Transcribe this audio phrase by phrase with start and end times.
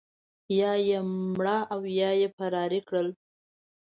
[0.59, 0.99] یا یې
[1.33, 3.07] مړه او یا یې فرار کړل.